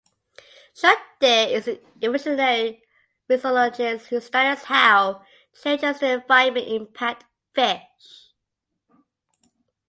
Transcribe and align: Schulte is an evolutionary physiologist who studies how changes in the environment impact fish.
Schulte 0.73 1.51
is 1.51 1.67
an 1.67 1.77
evolutionary 2.01 2.81
physiologist 3.27 4.07
who 4.07 4.19
studies 4.19 4.63
how 4.63 5.23
changes 5.61 6.01
in 6.01 6.07
the 6.07 6.13
environment 6.15 6.67
impact 6.67 7.23
fish. 7.53 8.31